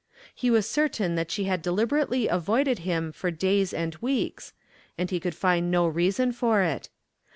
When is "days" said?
3.29-3.71